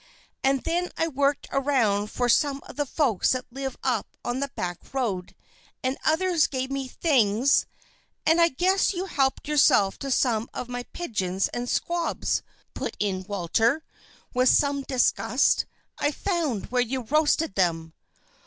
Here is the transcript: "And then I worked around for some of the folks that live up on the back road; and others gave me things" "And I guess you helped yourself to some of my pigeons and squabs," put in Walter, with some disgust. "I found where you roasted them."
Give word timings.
"And 0.43 0.63
then 0.63 0.89
I 0.97 1.07
worked 1.07 1.47
around 1.51 2.07
for 2.09 2.27
some 2.27 2.61
of 2.63 2.75
the 2.75 2.87
folks 2.87 3.33
that 3.33 3.45
live 3.51 3.77
up 3.83 4.17
on 4.25 4.39
the 4.39 4.47
back 4.55 4.79
road; 4.95 5.35
and 5.83 5.95
others 6.03 6.47
gave 6.47 6.71
me 6.71 6.87
things" 6.87 7.67
"And 8.25 8.41
I 8.41 8.47
guess 8.49 8.95
you 8.95 9.05
helped 9.05 9.47
yourself 9.47 9.99
to 9.99 10.09
some 10.09 10.49
of 10.55 10.67
my 10.69 10.85
pigeons 10.91 11.49
and 11.49 11.69
squabs," 11.69 12.41
put 12.73 12.97
in 12.99 13.25
Walter, 13.27 13.83
with 14.33 14.49
some 14.49 14.81
disgust. 14.81 15.67
"I 15.99 16.09
found 16.09 16.71
where 16.71 16.81
you 16.81 17.03
roasted 17.03 17.53
them." 17.53 17.93